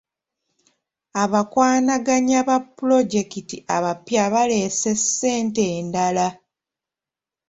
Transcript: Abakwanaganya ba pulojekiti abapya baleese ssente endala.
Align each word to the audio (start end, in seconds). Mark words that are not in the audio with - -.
Abakwanaganya 1.23 2.39
ba 2.47 2.57
pulojekiti 2.75 3.57
abapya 3.75 4.23
baleese 4.33 4.91
ssente 5.01 5.63
endala. 5.77 6.27